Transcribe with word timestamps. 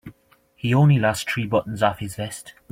He 0.55 0.73
only 0.73 0.97
lost 0.97 1.29
three 1.29 1.45
buttons 1.45 1.83
off 1.83 1.99
his 1.99 2.15
vest. 2.15 2.55